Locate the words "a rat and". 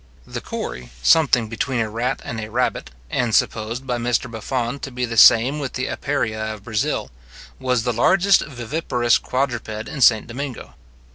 1.79-2.39